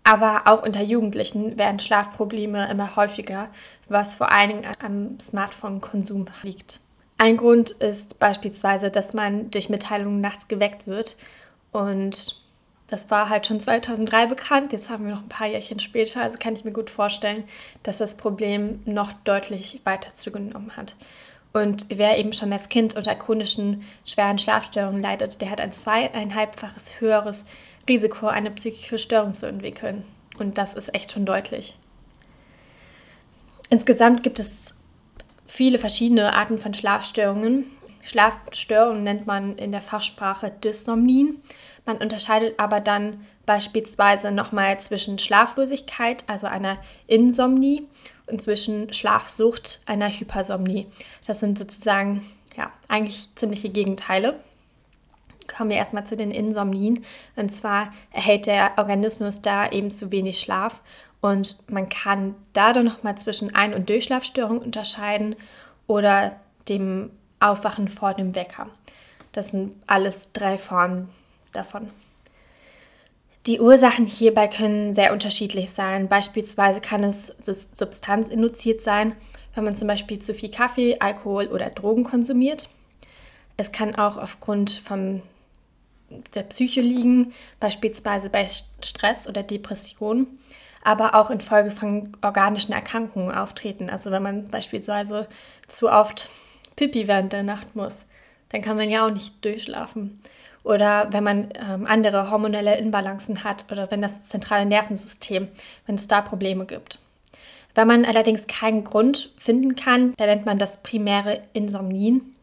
Aber 0.02 0.42
auch 0.46 0.62
unter 0.62 0.82
Jugendlichen 0.82 1.58
werden 1.58 1.78
Schlafprobleme 1.78 2.70
immer 2.70 2.96
häufiger, 2.96 3.48
was 3.88 4.14
vor 4.14 4.32
allen 4.32 4.48
Dingen 4.48 4.76
am 4.80 5.20
Smartphone-Konsum 5.20 6.26
liegt. 6.42 6.80
Ein 7.18 7.36
Grund 7.36 7.72
ist 7.72 8.18
beispielsweise, 8.18 8.90
dass 8.90 9.12
man 9.12 9.50
durch 9.50 9.68
Mitteilungen 9.68 10.22
nachts 10.22 10.48
geweckt 10.48 10.86
wird 10.86 11.16
und 11.70 12.40
das 12.90 13.08
war 13.08 13.28
halt 13.28 13.46
schon 13.46 13.60
2003 13.60 14.26
bekannt. 14.26 14.72
Jetzt 14.72 14.90
haben 14.90 15.06
wir 15.06 15.14
noch 15.14 15.22
ein 15.22 15.28
paar 15.28 15.46
Jährchen 15.46 15.78
später. 15.78 16.22
Also 16.22 16.38
kann 16.38 16.56
ich 16.56 16.64
mir 16.64 16.72
gut 16.72 16.90
vorstellen, 16.90 17.44
dass 17.84 17.98
das 17.98 18.16
Problem 18.16 18.82
noch 18.84 19.12
deutlich 19.24 19.80
weiter 19.84 20.12
zugenommen 20.12 20.76
hat. 20.76 20.96
Und 21.52 21.86
wer 21.88 22.18
eben 22.18 22.32
schon 22.32 22.52
als 22.52 22.68
Kind 22.68 22.96
unter 22.96 23.14
chronischen 23.14 23.84
schweren 24.04 24.38
Schlafstörungen 24.38 25.00
leidet, 25.00 25.40
der 25.40 25.50
hat 25.50 25.60
ein 25.60 25.72
zweieinhalbfaches 25.72 27.00
höheres 27.00 27.44
Risiko, 27.88 28.26
eine 28.26 28.50
psychische 28.50 28.98
Störung 28.98 29.34
zu 29.34 29.46
entwickeln. 29.46 30.04
Und 30.38 30.58
das 30.58 30.74
ist 30.74 30.92
echt 30.92 31.12
schon 31.12 31.26
deutlich. 31.26 31.76
Insgesamt 33.68 34.24
gibt 34.24 34.40
es 34.40 34.74
viele 35.46 35.78
verschiedene 35.78 36.34
Arten 36.34 36.58
von 36.58 36.74
Schlafstörungen. 36.74 37.66
Schlafstörungen 38.02 39.04
nennt 39.04 39.26
man 39.26 39.56
in 39.56 39.70
der 39.70 39.80
Fachsprache 39.80 40.50
Dysnomnien. 40.50 41.40
Man 41.90 41.96
unterscheidet 41.96 42.54
aber 42.60 42.78
dann 42.78 43.26
beispielsweise 43.46 44.30
nochmal 44.30 44.78
zwischen 44.78 45.18
Schlaflosigkeit, 45.18 46.22
also 46.28 46.46
einer 46.46 46.78
Insomnie, 47.08 47.88
und 48.28 48.40
zwischen 48.40 48.92
Schlafsucht, 48.92 49.80
einer 49.86 50.08
Hypersomnie. 50.08 50.86
Das 51.26 51.40
sind 51.40 51.58
sozusagen 51.58 52.24
ja, 52.56 52.70
eigentlich 52.86 53.28
ziemliche 53.34 53.70
Gegenteile. 53.70 54.38
Kommen 55.52 55.70
wir 55.70 55.78
erstmal 55.78 56.06
zu 56.06 56.16
den 56.16 56.30
Insomnien. 56.30 57.04
Und 57.34 57.50
zwar 57.50 57.92
erhält 58.12 58.46
der 58.46 58.74
Organismus 58.76 59.42
da 59.42 59.68
eben 59.68 59.90
zu 59.90 60.12
wenig 60.12 60.38
Schlaf. 60.38 60.80
Und 61.20 61.58
man 61.68 61.88
kann 61.88 62.36
da 62.52 62.72
dann 62.72 62.84
nochmal 62.84 63.18
zwischen 63.18 63.52
Ein- 63.52 63.74
und 63.74 63.88
Durchschlafstörungen 63.88 64.62
unterscheiden 64.62 65.34
oder 65.88 66.36
dem 66.68 67.10
Aufwachen 67.40 67.88
vor 67.88 68.14
dem 68.14 68.36
Wecker. 68.36 68.68
Das 69.32 69.50
sind 69.50 69.74
alles 69.88 70.30
drei 70.32 70.56
Formen 70.56 71.08
davon. 71.52 71.90
Die 73.46 73.60
Ursachen 73.60 74.06
hierbei 74.06 74.48
können 74.48 74.92
sehr 74.94 75.12
unterschiedlich 75.12 75.70
sein. 75.70 76.08
Beispielsweise 76.08 76.80
kann 76.80 77.02
es 77.02 77.32
substanzinduziert 77.72 78.82
sein, 78.82 79.16
wenn 79.54 79.64
man 79.64 79.76
zum 79.76 79.88
Beispiel 79.88 80.18
zu 80.18 80.34
viel 80.34 80.50
Kaffee, 80.50 80.98
Alkohol 81.00 81.46
oder 81.46 81.70
Drogen 81.70 82.04
konsumiert. 82.04 82.68
Es 83.56 83.72
kann 83.72 83.94
auch 83.94 84.18
aufgrund 84.18 84.70
von 84.70 85.22
der 86.34 86.42
Psyche 86.42 86.80
liegen, 86.80 87.32
beispielsweise 87.60 88.30
bei 88.30 88.46
Stress 88.46 89.28
oder 89.28 89.42
Depression, 89.42 90.26
aber 90.82 91.14
auch 91.14 91.30
infolge 91.30 91.70
von 91.70 92.16
organischen 92.22 92.72
Erkrankungen 92.72 93.34
auftreten. 93.34 93.88
Also 93.90 94.10
wenn 94.10 94.22
man 94.22 94.48
beispielsweise 94.48 95.28
zu 95.68 95.90
oft 95.90 96.28
Pipi 96.76 97.06
während 97.06 97.32
der 97.32 97.42
Nacht 97.42 97.76
muss, 97.76 98.06
dann 98.50 98.62
kann 98.62 98.76
man 98.76 98.90
ja 98.90 99.06
auch 99.06 99.10
nicht 99.10 99.44
durchschlafen. 99.44 100.20
Oder 100.62 101.12
wenn 101.12 101.24
man 101.24 101.48
ähm, 101.54 101.86
andere 101.86 102.30
hormonelle 102.30 102.76
Inbalancen 102.76 103.44
hat 103.44 103.66
oder 103.72 103.90
wenn 103.90 104.02
das 104.02 104.26
zentrale 104.26 104.66
Nervensystem, 104.66 105.48
wenn 105.86 105.94
es 105.94 106.06
da 106.06 106.20
Probleme 106.20 106.66
gibt. 106.66 107.00
Wenn 107.74 107.88
man 107.88 108.04
allerdings 108.04 108.46
keinen 108.46 108.84
Grund 108.84 109.30
finden 109.38 109.76
kann, 109.76 110.14
dann 110.16 110.28
nennt 110.28 110.46
man 110.46 110.58
das 110.58 110.82
primäre 110.82 111.40
Insomnien. 111.52 112.34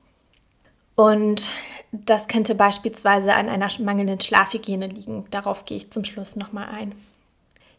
Und 0.95 1.51
das 1.91 2.27
könnte 2.27 2.55
beispielsweise 2.55 3.33
an 3.33 3.49
einer 3.49 3.69
mangelnden 3.79 4.19
Schlafhygiene 4.19 4.87
liegen. 4.87 5.25
Darauf 5.29 5.65
gehe 5.65 5.77
ich 5.77 5.91
zum 5.91 6.03
Schluss 6.03 6.35
nochmal 6.35 6.69
ein. 6.69 6.93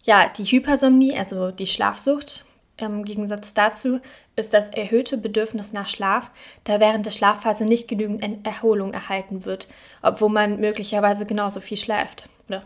Ja, 0.05 0.29
die 0.29 0.45
Hypersomnie, 0.45 1.19
also 1.19 1.51
die 1.51 1.67
Schlafsucht, 1.67 2.45
im 2.79 3.05
Gegensatz 3.05 3.55
dazu 3.55 4.01
ist 4.37 4.55
das 4.55 4.71
erhöhte 4.71 5.19
Bedürfnis 5.19 5.73
nach 5.73 5.89
Schlaf, 5.89 6.31
da 6.65 6.81
während 6.81 7.07
der 7.07 7.11
Schlafphase 7.11 7.65
nicht 7.65 7.89
genügend 7.89 8.47
Erholung 8.47 8.95
erhalten 8.95 9.45
wird, 9.45 9.69
obwohl 10.03 10.31
man 10.31 10.61
möglicherweise 10.61 11.27
genauso 11.27 11.61
viel 11.61 11.77
schläft. 11.77 12.29
Oder 12.49 12.63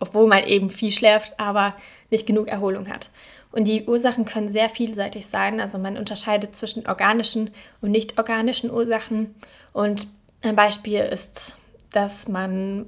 obwohl 0.00 0.26
man 0.26 0.44
eben 0.44 0.70
viel 0.70 0.92
schläft, 0.92 1.38
aber 1.38 1.74
nicht 2.10 2.26
genug 2.26 2.48
Erholung 2.48 2.88
hat. 2.88 3.10
Und 3.52 3.64
die 3.64 3.84
Ursachen 3.84 4.24
können 4.24 4.48
sehr 4.48 4.68
vielseitig 4.68 5.26
sein. 5.26 5.60
Also 5.60 5.78
man 5.78 5.96
unterscheidet 5.96 6.56
zwischen 6.56 6.86
organischen 6.88 7.50
und 7.80 7.92
nicht 7.92 8.18
organischen 8.18 8.70
Ursachen. 8.70 9.34
Und 9.72 10.08
ein 10.42 10.56
Beispiel 10.56 11.00
ist, 11.00 11.56
dass 11.92 12.26
man 12.26 12.86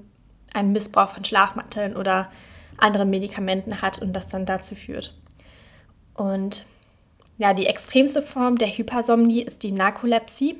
einen 0.52 0.72
Missbrauch 0.72 1.10
von 1.10 1.24
Schlafmitteln 1.24 1.96
oder 1.96 2.30
anderen 2.78 3.10
Medikamenten 3.10 3.80
hat 3.80 4.02
und 4.02 4.12
das 4.12 4.28
dann 4.28 4.44
dazu 4.44 4.74
führt. 4.74 5.14
Und 6.16 6.66
ja, 7.38 7.52
die 7.52 7.66
extremste 7.66 8.22
Form 8.22 8.56
der 8.56 8.68
Hypersomnie 8.68 9.42
ist 9.42 9.62
die 9.62 9.72
Narkolepsie. 9.72 10.58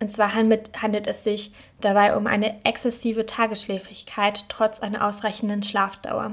Und 0.00 0.08
zwar 0.10 0.34
handelt 0.34 1.06
es 1.06 1.24
sich 1.24 1.52
dabei 1.80 2.16
um 2.16 2.26
eine 2.26 2.64
exzessive 2.64 3.26
Tagesschläfrigkeit 3.26 4.48
trotz 4.48 4.80
einer 4.80 5.06
ausreichenden 5.06 5.62
Schlafdauer. 5.62 6.32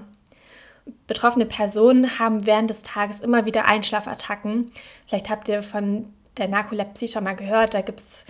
Betroffene 1.07 1.45
Personen 1.45 2.19
haben 2.19 2.45
während 2.45 2.69
des 2.69 2.81
Tages 2.81 3.19
immer 3.19 3.45
wieder 3.45 3.65
Einschlafattacken. 3.65 4.71
Vielleicht 5.07 5.29
habt 5.29 5.47
ihr 5.47 5.61
von 5.63 6.11
der 6.37 6.47
Narkolepsie 6.47 7.07
schon 7.07 7.23
mal 7.23 7.35
gehört. 7.35 7.73
Da 7.73 7.81
gibt 7.81 7.99
es 7.99 8.25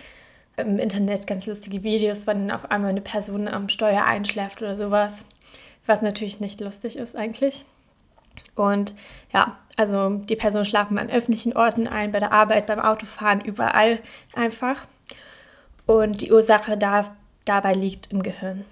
im 0.56 0.78
Internet 0.78 1.26
ganz 1.26 1.46
lustige 1.46 1.82
Videos, 1.82 2.26
wenn 2.26 2.50
auf 2.50 2.70
einmal 2.70 2.90
eine 2.90 3.00
Person 3.00 3.48
am 3.48 3.68
Steuer 3.68 4.04
einschläft 4.04 4.60
oder 4.60 4.76
sowas. 4.76 5.24
Was 5.86 6.02
natürlich 6.02 6.40
nicht 6.40 6.60
lustig 6.60 6.96
ist 6.96 7.16
eigentlich. 7.16 7.64
Und 8.54 8.94
ja, 9.32 9.58
also 9.76 10.10
die 10.10 10.36
Personen 10.36 10.64
schlafen 10.64 10.98
an 10.98 11.10
öffentlichen 11.10 11.56
Orten 11.56 11.88
ein, 11.88 12.12
bei 12.12 12.18
der 12.18 12.32
Arbeit, 12.32 12.66
beim 12.66 12.80
Autofahren, 12.80 13.40
überall 13.40 14.00
einfach. 14.34 14.86
Und 15.86 16.20
die 16.20 16.32
Ursache 16.32 16.76
da, 16.76 17.16
dabei 17.44 17.72
liegt 17.72 18.12
im 18.12 18.22
Gehirn. 18.22 18.64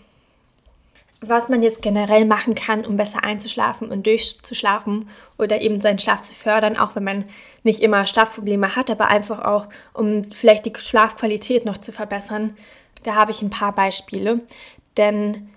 Was 1.22 1.50
man 1.50 1.62
jetzt 1.62 1.82
generell 1.82 2.24
machen 2.24 2.54
kann, 2.54 2.86
um 2.86 2.96
besser 2.96 3.24
einzuschlafen 3.24 3.90
und 3.90 4.06
durchzuschlafen 4.06 5.10
oder 5.36 5.60
eben 5.60 5.78
seinen 5.78 5.98
Schlaf 5.98 6.22
zu 6.22 6.34
fördern, 6.34 6.78
auch 6.78 6.96
wenn 6.96 7.04
man 7.04 7.24
nicht 7.62 7.80
immer 7.80 8.06
Schlafprobleme 8.06 8.74
hat, 8.74 8.90
aber 8.90 9.08
einfach 9.08 9.44
auch, 9.44 9.68
um 9.92 10.30
vielleicht 10.32 10.64
die 10.64 10.72
Schlafqualität 10.74 11.66
noch 11.66 11.76
zu 11.76 11.92
verbessern, 11.92 12.54
da 13.02 13.16
habe 13.16 13.32
ich 13.32 13.42
ein 13.42 13.50
paar 13.50 13.74
Beispiele. 13.74 14.40
Denn 14.96 15.50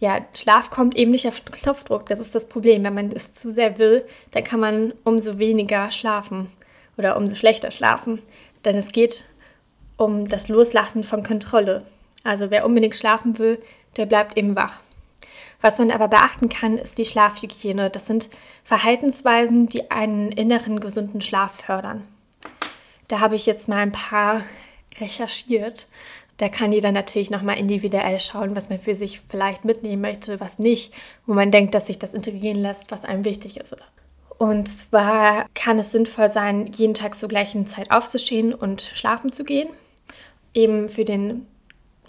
ja, 0.00 0.20
Schlaf 0.34 0.70
kommt 0.70 0.96
eben 0.96 1.12
nicht 1.12 1.26
auf 1.26 1.44
Knopfdruck. 1.44 2.06
Das 2.06 2.20
ist 2.20 2.34
das 2.34 2.48
Problem. 2.48 2.84
Wenn 2.84 2.94
man 2.94 3.12
es 3.12 3.32
zu 3.32 3.52
sehr 3.52 3.78
will, 3.78 4.04
dann 4.32 4.44
kann 4.44 4.60
man 4.60 4.92
umso 5.04 5.38
weniger 5.38 5.90
schlafen 5.92 6.50
oder 6.96 7.16
umso 7.16 7.34
schlechter 7.34 7.70
schlafen. 7.70 8.20
Denn 8.64 8.76
es 8.76 8.92
geht 8.92 9.26
um 9.96 10.28
das 10.28 10.48
Loslassen 10.48 11.04
von 11.04 11.22
Kontrolle. 11.22 11.84
Also 12.24 12.50
wer 12.50 12.64
unbedingt 12.64 12.96
schlafen 12.96 13.38
will, 13.38 13.62
der 13.96 14.06
bleibt 14.06 14.36
eben 14.36 14.56
wach. 14.56 14.80
Was 15.60 15.78
man 15.78 15.90
aber 15.90 16.08
beachten 16.08 16.48
kann, 16.48 16.76
ist 16.76 16.98
die 16.98 17.04
Schlafhygiene. 17.04 17.88
Das 17.88 18.06
sind 18.06 18.28
Verhaltensweisen, 18.64 19.68
die 19.68 19.90
einen 19.90 20.32
inneren 20.32 20.80
gesunden 20.80 21.20
Schlaf 21.20 21.62
fördern. 21.62 22.06
Da 23.08 23.20
habe 23.20 23.36
ich 23.36 23.46
jetzt 23.46 23.68
mal 23.68 23.78
ein 23.78 23.92
paar 23.92 24.42
recherchiert 25.00 25.88
da 26.38 26.48
kann 26.48 26.72
jeder 26.72 26.92
natürlich 26.92 27.30
nochmal 27.30 27.58
individuell 27.58 28.18
schauen, 28.18 28.56
was 28.56 28.68
man 28.68 28.80
für 28.80 28.94
sich 28.94 29.22
vielleicht 29.28 29.64
mitnehmen 29.64 30.02
möchte, 30.02 30.40
was 30.40 30.58
nicht, 30.58 30.92
wo 31.26 31.34
man 31.34 31.50
denkt, 31.50 31.74
dass 31.74 31.86
sich 31.86 31.98
das 31.98 32.14
integrieren 32.14 32.60
lässt, 32.60 32.90
was 32.90 33.04
einem 33.04 33.24
wichtig 33.24 33.58
ist. 33.58 33.76
Und 34.36 34.66
zwar 34.68 35.46
kann 35.54 35.78
es 35.78 35.92
sinnvoll 35.92 36.28
sein, 36.28 36.72
jeden 36.72 36.94
Tag 36.94 37.16
zur 37.16 37.28
gleichen 37.28 37.66
Zeit 37.66 37.92
aufzustehen 37.92 38.52
und 38.52 38.82
schlafen 38.82 39.32
zu 39.32 39.44
gehen. 39.44 39.68
Eben 40.52 40.88
für 40.88 41.04
den 41.04 41.46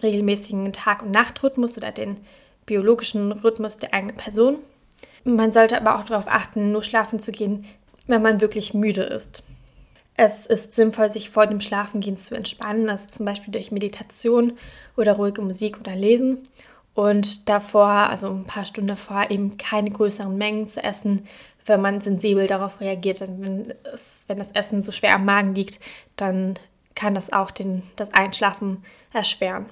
regelmäßigen 0.01 0.73
Tag- 0.73 1.03
und 1.03 1.11
Nachtrhythmus 1.11 1.77
oder 1.77 1.91
den 1.91 2.17
biologischen 2.65 3.31
Rhythmus 3.31 3.77
der 3.77 3.93
eigenen 3.93 4.17
Person. 4.17 4.57
Man 5.23 5.51
sollte 5.51 5.77
aber 5.77 5.99
auch 5.99 6.05
darauf 6.05 6.27
achten, 6.27 6.71
nur 6.71 6.83
schlafen 6.83 7.19
zu 7.19 7.31
gehen, 7.31 7.65
wenn 8.07 8.21
man 8.21 8.41
wirklich 8.41 8.73
müde 8.73 9.03
ist. 9.03 9.43
Es 10.17 10.45
ist 10.45 10.73
sinnvoll, 10.73 11.11
sich 11.11 11.29
vor 11.29 11.45
dem 11.45 11.59
Schlafengehen 11.59 12.17
zu 12.17 12.35
entspannen, 12.35 12.89
also 12.89 13.07
zum 13.07 13.25
Beispiel 13.25 13.51
durch 13.51 13.71
Meditation 13.71 14.57
oder 14.95 15.13
ruhige 15.13 15.41
Musik 15.41 15.79
oder 15.79 15.95
Lesen. 15.95 16.47
Und 16.93 17.49
davor, 17.49 17.89
also 17.89 18.29
ein 18.29 18.45
paar 18.45 18.65
Stunden 18.65 18.87
davor, 18.87 19.29
eben 19.29 19.57
keine 19.57 19.91
größeren 19.91 20.37
Mengen 20.37 20.67
zu 20.67 20.81
essen, 20.81 21.27
wenn 21.65 21.81
man 21.81 21.99
sensibel 21.99 22.47
darauf 22.47 22.79
reagiert. 22.79 23.19
Denn 23.19 23.41
wenn, 23.41 23.73
es, 23.93 24.23
wenn 24.27 24.37
das 24.37 24.51
Essen 24.51 24.81
so 24.81 24.93
schwer 24.93 25.15
am 25.15 25.25
Magen 25.25 25.53
liegt, 25.53 25.81
dann 26.15 26.57
kann 26.95 27.13
das 27.13 27.33
auch 27.33 27.51
den, 27.51 27.83
das 27.97 28.13
Einschlafen 28.13 28.85
erschweren. 29.11 29.65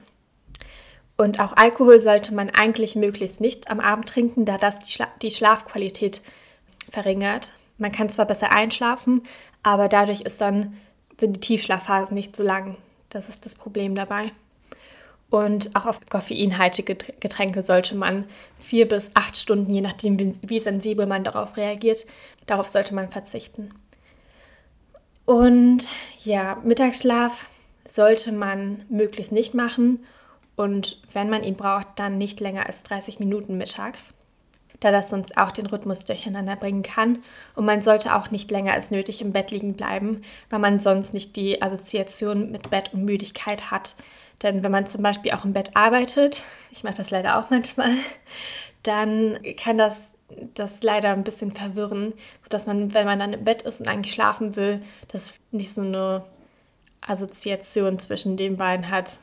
Und 1.15 1.39
auch 1.39 1.55
Alkohol 1.55 2.00
sollte 2.01 2.33
man 2.33 2.50
eigentlich 2.50 2.95
möglichst 2.95 3.39
nicht 3.39 3.69
am 3.71 3.79
Abend 3.79 4.09
trinken, 4.09 4.43
da 4.43 4.57
das 4.57 4.79
die, 4.79 4.91
Schla 4.91 5.07
die 5.21 5.31
Schlafqualität 5.31 6.21
verringert. 6.89 7.53
Man 7.77 7.91
kann 7.91 8.09
zwar 8.09 8.25
besser 8.25 8.51
einschlafen, 8.51 9.21
aber 9.63 9.88
dadurch 9.88 10.21
ist 10.21 10.41
dann, 10.41 10.78
sind 11.19 11.38
die 11.38 11.39
Tiefschlafphasen 11.39 12.15
nicht 12.15 12.36
so 12.36 12.43
lang. 12.43 12.78
Das 13.10 13.30
ist 13.30 13.45
das 13.45 13.56
Problem 13.56 13.95
dabei. 13.95 14.32
Und 15.30 15.76
auch 15.76 15.88
auf 15.88 15.99
koffeinhaltige 16.08 16.95
Getränke 16.95 17.63
sollte 17.63 17.95
man 17.95 18.26
vier 18.60 18.88
bis 18.88 19.10
acht 19.15 19.36
Stunden, 19.36 19.73
je 19.73 19.82
nachdem, 19.82 20.19
wie 20.19 20.60
sensibel 20.60 21.08
man 21.08 21.23
darauf 21.23 21.58
reagiert, 21.58 22.06
darauf 22.45 22.67
sollte 22.67 22.93
man 22.93 23.10
verzichten. 23.10 23.73
Und 25.26 25.89
ja, 26.23 26.62
Mittagsschlaf 26.63 27.47
sollte 27.88 28.32
man 28.32 28.84
möglichst 28.89 29.32
nicht 29.32 29.56
machen. 29.56 30.06
Und 30.56 31.02
wenn 31.13 31.30
man 31.30 31.43
ihn 31.43 31.56
braucht, 31.56 31.88
dann 31.95 32.19
nicht 32.19 32.39
länger 32.39 32.67
als 32.67 32.84
30 32.84 33.19
Minuten 33.19 33.58
mittags 33.58 34.13
da 34.84 34.91
das 34.91 35.10
sonst 35.10 35.38
auch 35.38 35.52
den 35.52 35.65
Rhythmus 35.65 36.06
durcheinander 36.06 36.56
bringen 36.56 36.84
kann. 36.84 37.19
Und 37.56 37.65
man 37.65 37.82
sollte 37.82 38.15
auch 38.15 38.32
nicht 38.32 38.52
länger 38.52 38.74
als 38.74 38.91
nötig 38.91 39.22
im 39.22 39.32
Bett 39.32 39.52
liegen 39.52 39.76
bleiben, 39.76 40.22
weil 40.50 40.60
man 40.60 40.80
sonst 40.80 41.13
nicht 41.13 41.36
die 41.36 41.62
Assoziation 41.62 42.52
mit 42.52 42.69
Bett 42.69 42.93
und 42.93 43.06
Müdigkeit 43.06 43.72
hat. 43.72 43.96
Denn 44.41 44.63
wenn 44.63 44.72
man 44.72 44.88
zum 44.88 45.02
Beispiel 45.02 45.32
auch 45.32 45.46
im 45.46 45.54
Bett 45.54 45.76
arbeitet, 45.76 46.43
ich 46.72 46.84
mache 46.84 46.96
das 46.96 47.12
leider 47.12 47.38
auch 47.38 47.50
manchmal, 47.50 47.91
dann 48.84 49.39
kann 49.58 49.78
das 49.78 50.12
das 50.56 50.82
leider 50.82 51.10
ein 51.10 51.24
bisschen 51.24 51.52
verwirren, 51.52 52.13
sodass 52.41 52.65
man, 52.65 52.93
wenn 52.96 53.06
man 53.06 53.19
dann 53.19 53.34
im 53.34 53.43
Bett 53.43 53.62
ist 53.62 53.80
und 53.80 53.88
eigentlich 53.88 54.13
schlafen 54.13 54.56
will, 54.56 54.82
das 55.10 55.36
nicht 55.52 55.72
so 55.72 55.82
eine 55.82 56.24
Assoziation 57.02 58.00
zwischen 58.00 58.36
den 58.36 58.58
beiden 58.58 58.89
hat, 58.89 59.19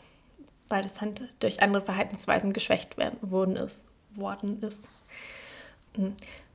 weil 0.69 0.83
das 0.83 0.95
durch 1.41 1.63
andere 1.63 1.83
Verhaltensweisen 1.83 2.53
geschwächt 2.53 2.97
werden, 2.97 3.19
worden 3.23 3.57
ist. 3.57 3.85
Worden 4.15 4.63
ist. 4.63 4.87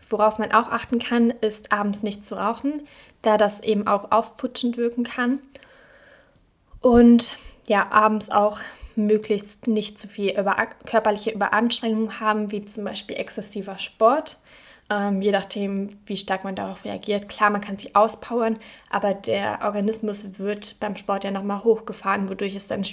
Worauf 0.09 0.37
man 0.37 0.51
auch 0.51 0.69
achten 0.69 0.99
kann, 0.99 1.31
ist 1.31 1.71
abends 1.71 2.03
nicht 2.03 2.25
zu 2.25 2.35
rauchen, 2.35 2.87
da 3.21 3.37
das 3.37 3.61
eben 3.61 3.87
auch 3.87 4.11
aufputschend 4.11 4.77
wirken 4.77 5.03
kann. 5.03 5.39
Und 6.81 7.37
ja, 7.67 7.91
abends 7.91 8.29
auch 8.29 8.59
möglichst 8.95 9.67
nicht 9.67 9.99
zu 9.99 10.07
viel 10.07 10.37
über, 10.39 10.55
körperliche 10.85 11.31
Überanstrengung 11.31 12.19
haben, 12.19 12.51
wie 12.51 12.65
zum 12.65 12.83
Beispiel 12.83 13.15
exzessiver 13.15 13.77
Sport. 13.77 14.37
Ähm, 14.87 15.21
je 15.23 15.31
nachdem, 15.31 15.89
wie 16.05 16.15
stark 16.15 16.43
man 16.43 16.55
darauf 16.55 16.85
reagiert. 16.85 17.27
Klar, 17.27 17.49
man 17.49 17.61
kann 17.61 17.75
sich 17.75 17.95
auspowern, 17.95 18.59
aber 18.91 19.15
der 19.15 19.61
Organismus 19.63 20.37
wird 20.37 20.79
beim 20.79 20.95
Sport 20.95 21.23
ja 21.23 21.31
nochmal 21.31 21.63
hochgefahren, 21.63 22.29
wodurch 22.29 22.55
es 22.55 22.67
dann 22.67 22.83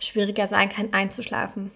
schwieriger 0.00 0.46
sein 0.46 0.70
kann, 0.70 0.94
einzuschlafen. 0.94 1.70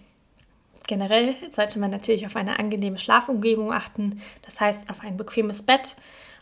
Generell 0.89 1.37
sollte 1.51 1.79
man 1.79 1.91
natürlich 1.91 2.25
auf 2.25 2.35
eine 2.35 2.59
angenehme 2.59 2.99
Schlafumgebung 2.99 3.73
achten, 3.73 4.23
das 4.43 4.59
heißt 4.59 4.89
auf 4.89 5.03
ein 5.03 5.19
bequemes 5.19 5.63
Bett, 5.63 5.95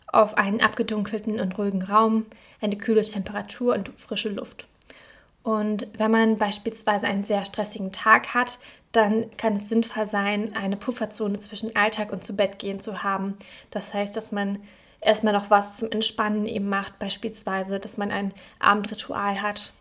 auf 0.06 0.38
einen 0.38 0.60
abgedunkelten 0.60 1.40
und 1.40 1.58
ruhigen 1.58 1.82
Raum, 1.82 2.26
eine 2.60 2.78
kühle 2.78 3.02
Temperatur 3.02 3.74
und 3.74 3.90
frische 3.98 4.28
Luft. 4.28 4.68
Und 5.42 5.88
wenn 5.98 6.12
man 6.12 6.36
beispielsweise 6.36 7.08
einen 7.08 7.24
sehr 7.24 7.44
stressigen 7.44 7.90
Tag 7.90 8.34
hat, 8.34 8.60
dann 8.92 9.36
kann 9.36 9.56
es 9.56 9.68
sinnvoll 9.68 10.06
sein, 10.06 10.54
eine 10.54 10.76
Pufferzone 10.76 11.40
zwischen 11.40 11.74
Alltag 11.74 12.12
und 12.12 12.24
zu 12.24 12.36
Bett 12.36 12.60
gehen 12.60 12.78
zu 12.78 13.02
haben. 13.02 13.36
Das 13.72 13.94
heißt, 13.94 14.16
dass 14.16 14.30
man 14.30 14.60
erstmal 15.00 15.32
noch 15.32 15.50
was 15.50 15.76
zum 15.76 15.90
Entspannen 15.90 16.46
eben 16.46 16.68
macht, 16.68 17.00
beispielsweise, 17.00 17.80
dass 17.80 17.96
man 17.96 18.12
ein 18.12 18.32
Abendritual 18.60 19.42
hat. 19.42 19.72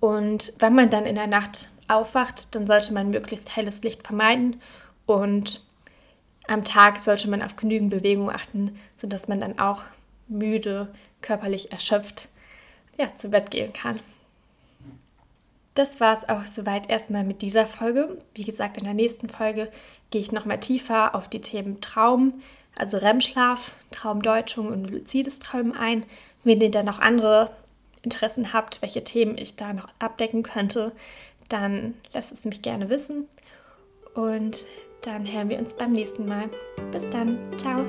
Und 0.00 0.54
wenn 0.58 0.74
man 0.74 0.90
dann 0.90 1.06
in 1.06 1.14
der 1.14 1.26
Nacht 1.26 1.68
aufwacht, 1.88 2.54
dann 2.54 2.66
sollte 2.66 2.92
man 2.92 3.10
möglichst 3.10 3.54
helles 3.54 3.82
Licht 3.82 4.06
vermeiden 4.06 4.60
und 5.06 5.62
am 6.48 6.64
Tag 6.64 7.00
sollte 7.00 7.28
man 7.28 7.42
auf 7.42 7.56
genügend 7.56 7.90
Bewegung 7.90 8.30
achten, 8.30 8.76
sodass 8.96 9.28
man 9.28 9.40
dann 9.40 9.58
auch 9.58 9.82
müde, 10.26 10.92
körperlich 11.20 11.70
erschöpft 11.70 12.28
ja, 12.98 13.14
zu 13.16 13.28
Bett 13.28 13.50
gehen 13.50 13.72
kann. 13.72 14.00
Das 15.74 16.00
war 16.00 16.18
es 16.18 16.28
auch 16.28 16.42
soweit 16.42 16.90
erstmal 16.90 17.24
mit 17.24 17.42
dieser 17.42 17.64
Folge. 17.64 18.18
Wie 18.34 18.44
gesagt, 18.44 18.76
in 18.76 18.84
der 18.84 18.94
nächsten 18.94 19.28
Folge 19.28 19.70
gehe 20.10 20.20
ich 20.20 20.32
nochmal 20.32 20.60
tiefer 20.60 21.14
auf 21.14 21.28
die 21.28 21.40
Themen 21.40 21.80
Traum, 21.80 22.42
also 22.76 22.98
REM-Schlaf, 22.98 23.72
Traumdeutung 23.90 24.68
und 24.68 24.90
luzides 24.90 25.38
Träumen 25.38 25.74
ein. 25.74 26.04
Wenn 26.44 26.60
ihr 26.60 26.70
dann 26.70 26.86
noch 26.86 26.98
andere 26.98 27.52
Interessen 28.02 28.52
habt, 28.52 28.82
welche 28.82 29.04
Themen 29.04 29.36
ich 29.38 29.56
da 29.56 29.72
noch 29.72 29.88
abdecken 29.98 30.42
könnte, 30.42 30.92
dann 31.48 31.94
lasst 32.12 32.32
es 32.32 32.44
mich 32.44 32.62
gerne 32.62 32.88
wissen. 32.88 33.26
Und 34.14 34.66
dann 35.02 35.30
hören 35.30 35.50
wir 35.50 35.58
uns 35.58 35.74
beim 35.74 35.92
nächsten 35.92 36.26
Mal. 36.26 36.48
Bis 36.92 37.08
dann. 37.10 37.38
Ciao. 37.58 37.84